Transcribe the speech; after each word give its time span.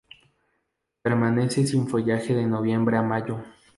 Permanece 1.03 1.67
sin 1.67 1.87
follaje 1.87 2.33
de 2.33 2.47
noviembre 2.47 2.97
a 2.97 3.03
mayo. 3.03 3.43